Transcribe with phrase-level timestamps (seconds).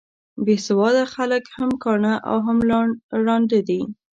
[0.45, 2.57] بې سواده خلک هم کاڼه او هم
[3.25, 3.81] ړانده دي.